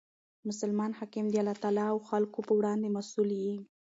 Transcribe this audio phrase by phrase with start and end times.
[0.47, 3.55] مسلمان حاکم د الله تعالی او خلکو په وړاندي مسئول يي.